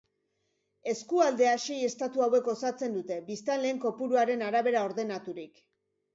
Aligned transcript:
Eskualdea 0.93 1.51
sei 1.65 1.77
estatu 1.87 2.23
hauek 2.29 2.49
osatzen 2.55 2.97
dute, 2.99 3.19
biztanleen 3.29 3.83
kopuruaren 3.85 4.43
arabera 4.49 4.83
ordenaturik. 4.91 5.63